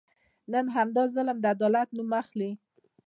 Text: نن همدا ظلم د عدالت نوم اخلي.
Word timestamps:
نن 0.51 0.65
همدا 0.75 1.03
ظلم 1.15 1.37
د 1.43 1.45
عدالت 1.55 1.87
نوم 1.97 2.11
اخلي. 2.21 2.51